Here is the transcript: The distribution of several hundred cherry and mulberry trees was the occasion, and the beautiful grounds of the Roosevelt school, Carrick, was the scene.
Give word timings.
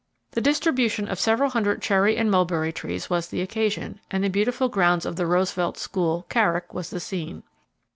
The 0.31 0.41
distribution 0.41 1.07
of 1.07 1.19
several 1.19 1.51
hundred 1.51 1.79
cherry 1.79 2.17
and 2.17 2.31
mulberry 2.31 2.73
trees 2.73 3.07
was 3.07 3.27
the 3.27 3.41
occasion, 3.41 3.99
and 4.09 4.23
the 4.23 4.31
beautiful 4.31 4.67
grounds 4.67 5.05
of 5.05 5.15
the 5.15 5.27
Roosevelt 5.27 5.77
school, 5.77 6.25
Carrick, 6.27 6.73
was 6.73 6.89
the 6.89 6.99
scene. 6.99 7.43